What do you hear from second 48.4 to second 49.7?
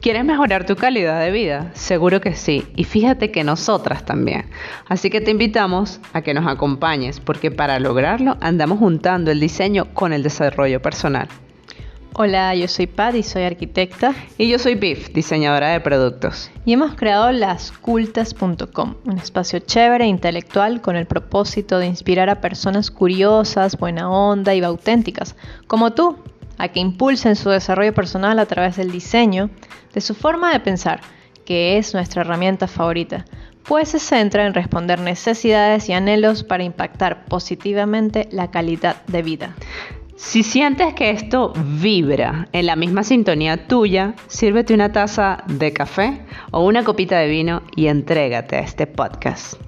a este podcast.